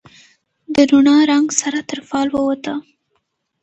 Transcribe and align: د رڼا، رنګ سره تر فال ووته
د 0.73 0.75
رڼا، 0.89 1.17
رنګ 1.31 1.47
سره 1.61 1.79
تر 1.89 1.99
فال 2.07 2.27
ووته 2.31 2.73